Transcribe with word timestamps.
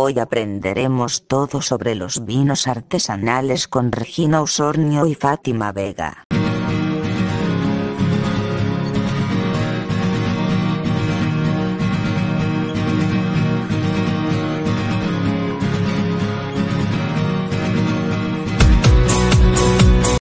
Hoy 0.00 0.20
aprenderemos 0.20 1.26
todo 1.26 1.60
sobre 1.60 1.96
los 1.96 2.24
vinos 2.24 2.68
artesanales 2.68 3.66
con 3.66 3.90
Regina 3.90 4.40
Osornio 4.42 5.06
y 5.06 5.16
Fátima 5.16 5.72
Vega. 5.72 6.22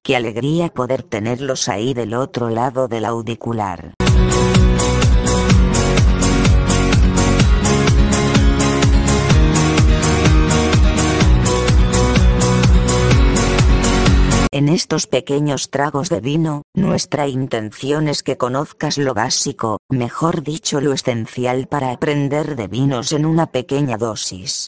Qué 0.01 0.15
alegría 0.15 0.69
poder 0.69 1.03
tenerlos 1.03 1.69
ahí 1.69 1.93
del 1.93 2.15
otro 2.15 2.49
lado 2.49 2.87
del 2.87 3.05
auricular. 3.05 3.93
En 14.57 14.69
estos 14.69 15.05
pequeños 15.05 15.69
tragos 15.69 16.09
de 16.09 16.19
vino, 16.19 16.63
nuestra 16.73 17.27
intención 17.27 18.07
es 18.07 18.23
que 18.23 18.37
conozcas 18.37 18.97
lo 18.97 19.13
básico, 19.13 19.77
mejor 19.87 20.41
dicho 20.41 20.81
lo 20.81 20.93
esencial 20.93 21.67
para 21.67 21.91
aprender 21.91 22.55
de 22.55 22.67
vinos 22.67 23.11
en 23.11 23.27
una 23.27 23.51
pequeña 23.51 23.97
dosis. 23.97 24.65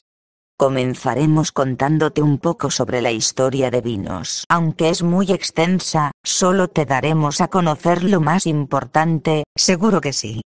Comenzaremos 0.56 1.50
contándote 1.50 2.22
un 2.22 2.38
poco 2.38 2.70
sobre 2.70 3.02
la 3.02 3.10
historia 3.10 3.72
de 3.72 3.80
vinos. 3.80 4.44
Aunque 4.48 4.90
es 4.90 5.02
muy 5.02 5.32
extensa, 5.32 6.12
solo 6.22 6.68
te 6.68 6.86
daremos 6.86 7.40
a 7.40 7.48
conocer 7.48 8.04
lo 8.04 8.20
más 8.20 8.46
importante, 8.46 9.42
seguro 9.56 10.00
que 10.00 10.12
sí. 10.12 10.40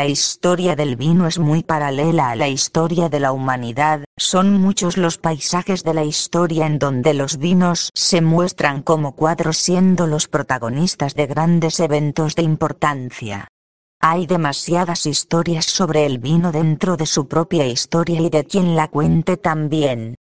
La 0.00 0.06
historia 0.06 0.76
del 0.76 0.96
vino 0.96 1.26
es 1.26 1.38
muy 1.38 1.62
paralela 1.62 2.30
a 2.30 2.34
la 2.34 2.48
historia 2.48 3.10
de 3.10 3.20
la 3.20 3.32
humanidad, 3.32 4.02
son 4.16 4.58
muchos 4.58 4.96
los 4.96 5.18
paisajes 5.18 5.84
de 5.84 5.92
la 5.92 6.04
historia 6.04 6.64
en 6.64 6.78
donde 6.78 7.12
los 7.12 7.36
vinos 7.36 7.90
se 7.92 8.22
muestran 8.22 8.80
como 8.80 9.14
cuadros 9.14 9.58
siendo 9.58 10.06
los 10.06 10.26
protagonistas 10.26 11.12
de 11.12 11.26
grandes 11.26 11.80
eventos 11.80 12.34
de 12.34 12.44
importancia. 12.44 13.48
Hay 14.00 14.26
demasiadas 14.26 15.04
historias 15.04 15.66
sobre 15.66 16.06
el 16.06 16.18
vino 16.18 16.50
dentro 16.50 16.96
de 16.96 17.04
su 17.04 17.28
propia 17.28 17.66
historia 17.66 18.22
y 18.22 18.30
de 18.30 18.44
quien 18.44 18.76
la 18.76 18.88
cuente 18.88 19.36
también. 19.36 20.14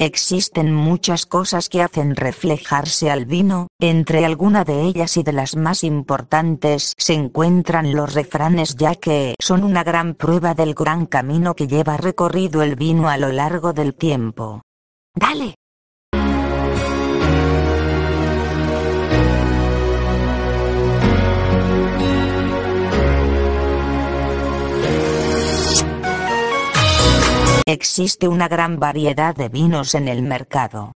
Existen 0.00 0.72
muchas 0.72 1.26
cosas 1.26 1.68
que 1.68 1.82
hacen 1.82 2.16
reflejarse 2.16 3.10
al 3.10 3.26
vino, 3.26 3.66
entre 3.78 4.24
alguna 4.24 4.64
de 4.64 4.84
ellas 4.84 5.18
y 5.18 5.22
de 5.22 5.34
las 5.34 5.56
más 5.56 5.84
importantes 5.84 6.94
se 6.96 7.12
encuentran 7.12 7.94
los 7.94 8.14
refranes 8.14 8.76
ya 8.76 8.94
que 8.94 9.34
son 9.38 9.62
una 9.62 9.84
gran 9.84 10.14
prueba 10.14 10.54
del 10.54 10.72
gran 10.72 11.04
camino 11.04 11.54
que 11.54 11.66
lleva 11.66 11.98
recorrido 11.98 12.62
el 12.62 12.76
vino 12.76 13.10
a 13.10 13.18
lo 13.18 13.30
largo 13.30 13.74
del 13.74 13.94
tiempo. 13.94 14.62
Dale. 15.14 15.59
Existe 27.72 28.26
una 28.26 28.48
gran 28.48 28.80
variedad 28.80 29.32
de 29.32 29.48
vinos 29.48 29.94
en 29.94 30.08
el 30.08 30.22
mercado. 30.22 30.90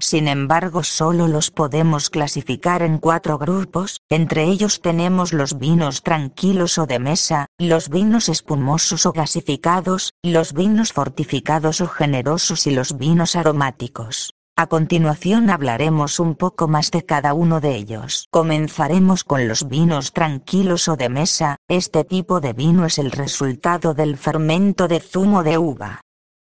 Sin 0.00 0.26
embargo, 0.26 0.82
solo 0.82 1.28
los 1.28 1.50
podemos 1.50 2.08
clasificar 2.08 2.80
en 2.80 2.96
cuatro 2.96 3.36
grupos, 3.36 4.00
entre 4.08 4.44
ellos 4.44 4.80
tenemos 4.80 5.34
los 5.34 5.58
vinos 5.58 6.02
tranquilos 6.02 6.78
o 6.78 6.86
de 6.86 6.98
mesa, 6.98 7.48
los 7.58 7.90
vinos 7.90 8.30
espumosos 8.30 9.04
o 9.04 9.12
gasificados, 9.12 10.14
los 10.22 10.54
vinos 10.54 10.94
fortificados 10.94 11.82
o 11.82 11.88
generosos 11.88 12.66
y 12.66 12.70
los 12.70 12.96
vinos 12.96 13.36
aromáticos. 13.36 14.30
A 14.56 14.66
continuación 14.66 15.50
hablaremos 15.50 16.18
un 16.20 16.36
poco 16.36 16.68
más 16.68 16.90
de 16.90 17.04
cada 17.04 17.34
uno 17.34 17.60
de 17.60 17.76
ellos. 17.76 18.28
Comenzaremos 18.30 19.24
con 19.24 19.46
los 19.46 19.68
vinos 19.68 20.14
tranquilos 20.14 20.88
o 20.88 20.96
de 20.96 21.10
mesa, 21.10 21.56
este 21.68 22.02
tipo 22.02 22.40
de 22.40 22.54
vino 22.54 22.86
es 22.86 22.96
el 22.96 23.10
resultado 23.10 23.92
del 23.92 24.16
fermento 24.16 24.88
de 24.88 25.00
zumo 25.00 25.42
de 25.42 25.58
uva. 25.58 26.00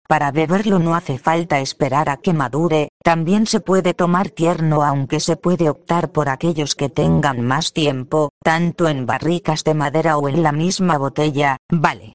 Para 0.07 0.31
beberlo 0.31 0.77
no 0.77 0.93
hace 0.93 1.17
falta 1.17 1.59
esperar 1.59 2.09
a 2.09 2.17
que 2.17 2.33
madure, 2.33 2.89
también 3.03 3.47
se 3.47 3.59
puede 3.59 3.95
tomar 3.95 4.29
tierno 4.29 4.83
aunque 4.83 5.19
se 5.19 5.35
puede 5.35 5.69
optar 5.69 6.11
por 6.11 6.29
aquellos 6.29 6.75
que 6.75 6.89
tengan 6.89 7.41
más 7.41 7.73
tiempo, 7.73 8.29
tanto 8.43 8.87
en 8.87 9.07
barricas 9.07 9.63
de 9.63 9.73
madera 9.73 10.17
o 10.17 10.29
en 10.29 10.43
la 10.43 10.51
misma 10.51 10.97
botella, 10.97 11.57
vale. 11.71 12.13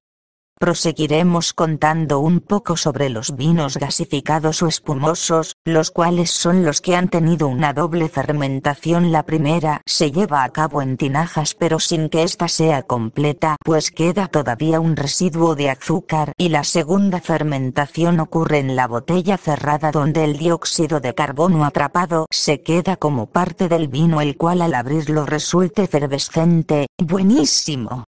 Proseguiremos 0.61 1.55
contando 1.55 2.21
un 2.21 2.41
poco 2.41 2.77
sobre 2.77 3.09
los 3.09 3.35
vinos 3.35 3.79
gasificados 3.79 4.63
o 4.63 4.67
espumosos, 4.67 5.57
los 5.65 5.91
cuales 5.91 6.33
son 6.33 6.67
los 6.67 6.83
que 6.83 6.97
han 6.97 7.09
tenido 7.09 7.49
una 7.49 7.73
doble 7.73 8.11
fermentación. 8.11 9.11
La 9.11 9.23
primera 9.23 9.81
se 9.87 10.13
lleva 10.13 10.45
a 10.45 10.51
cabo 10.51 10.83
en 10.83 10.99
tinajas 10.99 11.55
pero 11.55 11.81
sin 11.81 12.11
que 12.11 12.25
ésta 12.25 12.47
sea 12.47 12.83
completa, 12.83 13.57
pues 13.65 13.91
queda 13.91 14.29
todavía 14.29 14.81
un 14.81 14.97
residuo 14.97 15.55
de 15.55 15.71
azúcar 15.71 16.35
y 16.37 16.51
la 16.51 16.65
segunda 16.65 17.23
fermentación 17.23 18.21
ocurre 18.21 18.59
en 18.59 18.77
la 18.77 18.87
botella 18.87 19.39
cerrada 19.39 19.91
donde 19.93 20.25
el 20.25 20.37
dióxido 20.37 21.01
de 21.01 21.15
carbono 21.15 21.65
atrapado 21.65 22.27
se 22.31 22.61
queda 22.61 22.97
como 22.97 23.31
parte 23.31 23.71
del 23.71 23.89
vino 23.89 24.21
el 24.21 24.37
cual 24.37 24.61
al 24.61 24.75
abrirlo 24.75 25.25
resulta 25.25 25.85
efervescente, 25.85 26.87
buenísimo. 26.99 28.05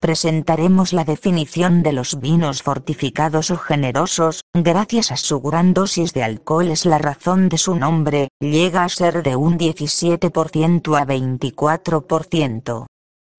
Presentaremos 0.00 0.92
la 0.92 1.04
definición 1.04 1.82
de 1.82 1.92
los 1.92 2.20
vinos 2.20 2.62
fortificados 2.62 3.50
o 3.50 3.56
generosos, 3.56 4.42
gracias 4.54 5.10
a 5.10 5.16
su 5.16 5.40
gran 5.40 5.74
dosis 5.74 6.12
de 6.12 6.22
alcohol 6.22 6.70
es 6.70 6.86
la 6.86 6.98
razón 6.98 7.48
de 7.48 7.58
su 7.58 7.74
nombre, 7.74 8.28
llega 8.38 8.84
a 8.84 8.88
ser 8.88 9.24
de 9.24 9.34
un 9.34 9.58
17% 9.58 10.96
a 10.96 11.04
24%. 11.04 12.86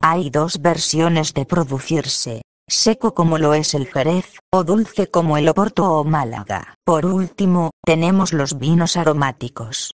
Hay 0.02 0.30
dos 0.30 0.62
versiones 0.62 1.34
de 1.34 1.46
producirse, 1.46 2.42
seco 2.68 3.14
como 3.14 3.38
lo 3.38 3.54
es 3.54 3.74
el 3.74 3.88
Jerez, 3.88 4.26
o 4.54 4.66
dulce 4.66 5.08
como 5.08 5.38
el 5.38 5.48
Oporto 5.48 5.90
o 5.90 6.04
Málaga. 6.04 6.76
Por 6.86 7.06
último, 7.06 7.72
tenemos 7.86 8.34
los 8.34 8.60
vinos 8.60 8.98
aromáticos. 8.98 9.92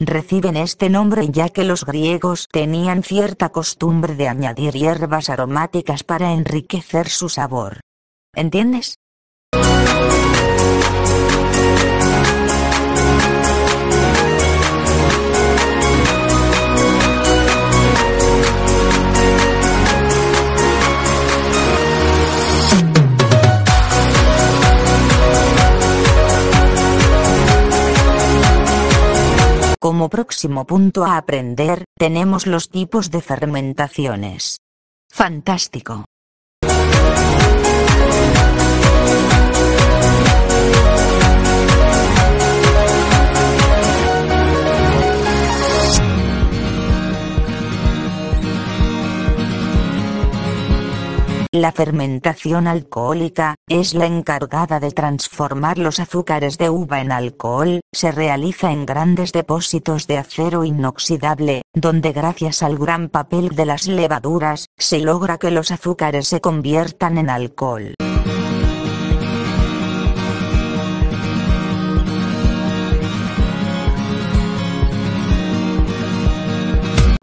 Reciben 0.00 0.56
este 0.56 0.90
nombre 0.90 1.28
ya 1.30 1.50
que 1.50 1.62
los 1.62 1.84
griegos 1.84 2.48
tenían 2.50 3.04
cierta 3.04 3.50
costumbre 3.50 4.16
de 4.16 4.26
añadir 4.26 4.74
hierbas 4.74 5.30
aromáticas 5.30 6.02
para 6.02 6.32
enriquecer 6.32 7.08
su 7.08 7.28
sabor. 7.28 7.78
¿Entiendes? 8.34 8.96
Como 29.84 30.08
próximo 30.08 30.64
punto 30.64 31.04
a 31.04 31.18
aprender, 31.18 31.84
tenemos 31.98 32.46
los 32.46 32.70
tipos 32.70 33.10
de 33.10 33.20
fermentaciones. 33.20 34.56
Fantástico. 35.10 36.06
La 51.54 51.70
fermentación 51.70 52.66
alcohólica, 52.66 53.54
es 53.68 53.94
la 53.94 54.06
encargada 54.06 54.80
de 54.80 54.90
transformar 54.90 55.78
los 55.78 56.00
azúcares 56.00 56.58
de 56.58 56.68
uva 56.68 57.00
en 57.00 57.12
alcohol, 57.12 57.80
se 57.92 58.10
realiza 58.10 58.72
en 58.72 58.84
grandes 58.84 59.30
depósitos 59.30 60.08
de 60.08 60.18
acero 60.18 60.64
inoxidable, 60.64 61.62
donde 61.72 62.10
gracias 62.10 62.64
al 62.64 62.76
gran 62.76 63.08
papel 63.08 63.50
de 63.50 63.66
las 63.66 63.86
levaduras, 63.86 64.66
se 64.76 64.98
logra 64.98 65.38
que 65.38 65.52
los 65.52 65.70
azúcares 65.70 66.26
se 66.26 66.40
conviertan 66.40 67.18
en 67.18 67.30
alcohol. 67.30 67.94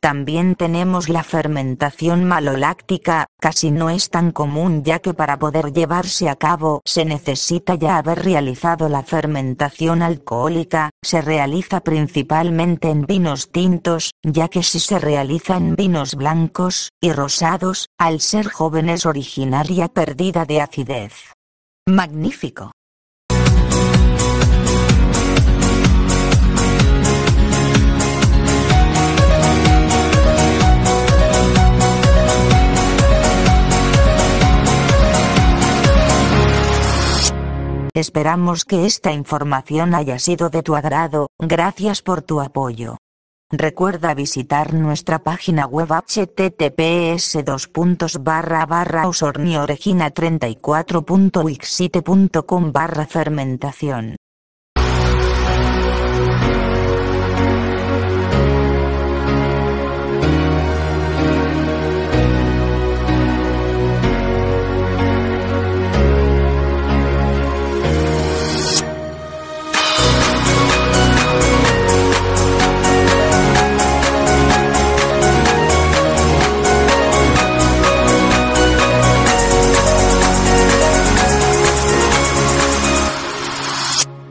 También 0.02 0.56
tenemos 0.56 1.10
la 1.10 1.24
fermentación 1.24 2.24
maloláctica, 2.26 3.28
casi 3.40 3.70
no 3.70 3.92
es 3.92 4.10
tan 4.10 4.32
común 4.32 4.84
ya 4.84 4.98
que 4.98 5.14
para 5.14 5.38
poder 5.38 5.74
llevarse 5.74 6.28
a 6.28 6.36
cabo 6.36 6.82
se 6.86 7.06
necesita 7.06 7.76
ya 7.76 7.98
haber 7.98 8.24
realizado 8.24 8.90
la 8.90 9.04
fermentación 9.04 10.02
alcohólica, 10.02 10.90
se 11.04 11.22
realiza 11.22 11.82
principalmente 11.82 12.90
en 12.90 13.06
vinos 13.06 13.52
tintos, 13.52 14.10
ya 14.24 14.48
que 14.48 14.64
si 14.64 14.80
se 14.80 14.98
realiza 14.98 15.56
en 15.58 15.76
vinos 15.76 16.16
blancos 16.16 16.90
y 17.00 17.12
rosados, 17.12 17.86
al 18.00 18.22
ser 18.22 18.50
jóvenes 18.50 19.06
originaria 19.06 19.88
pérdida 19.88 20.46
de 20.46 20.62
acidez. 20.62 21.14
Magnífico. 21.88 22.72
Esperamos 37.94 38.64
que 38.64 38.86
esta 38.86 39.12
información 39.12 39.94
haya 39.94 40.18
sido 40.18 40.50
de 40.50 40.64
tu 40.64 40.78
agrado, 40.78 41.28
gracias 41.40 42.02
por 42.02 42.22
tu 42.22 42.40
apoyo. 42.40 42.96
Recuerda 43.52 44.14
visitar 44.14 44.74
nuestra 44.74 45.20
página 45.20 45.66
web 45.66 45.90
https 45.90 47.38
osornioregina 49.08 50.14
34.wixite.com 50.14 52.72
barra 52.72 53.06
fermentación. 53.08 54.16